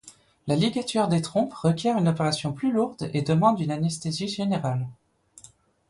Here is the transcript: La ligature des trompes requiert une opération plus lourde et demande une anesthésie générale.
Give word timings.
La 0.47 0.55
ligature 0.55 1.07
des 1.07 1.21
trompes 1.21 1.53
requiert 1.53 1.95
une 1.99 2.07
opération 2.07 2.53
plus 2.53 2.71
lourde 2.71 3.11
et 3.13 3.21
demande 3.21 3.59
une 3.59 3.69
anesthésie 3.69 4.27
générale. 4.27 4.87